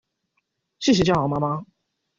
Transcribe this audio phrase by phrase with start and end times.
[0.79, 1.63] 謝謝家豪媽媽